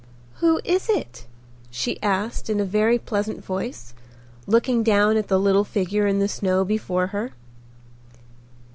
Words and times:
"Who 0.37 0.59
is 0.63 0.89
it?" 0.89 1.27
she 1.69 2.01
asked 2.01 2.49
in 2.49 2.59
a 2.59 2.65
very 2.65 2.97
pleasant 2.97 3.45
voice, 3.45 3.93
looking 4.47 4.81
down 4.81 5.15
at 5.15 5.27
the 5.27 5.39
little 5.39 5.63
figure 5.63 6.07
in 6.07 6.17
the 6.17 6.27
snow 6.27 6.65
before 6.65 7.05
her. 7.13 7.33